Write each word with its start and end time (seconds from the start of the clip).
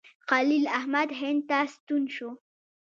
خلیل 0.27 0.65
احمد 0.79 1.09
هند 1.21 1.41
ته 1.49 1.59
ستون 1.73 2.03
شو. 2.15 2.29